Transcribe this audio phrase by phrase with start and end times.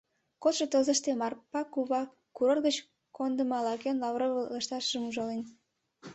[0.43, 2.01] Кодшо тылзыште Марпа кува
[2.35, 2.75] курорт гыч
[3.15, 5.41] кондымо ала-кӧн лавровый лышташым ужален.